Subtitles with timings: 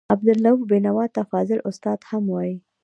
[0.13, 2.55] عبدالرؤف بېنوا ته فاضل استاد هم وايي.